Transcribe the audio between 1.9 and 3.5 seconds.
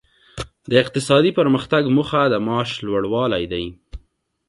موخه د معاش لوړوالی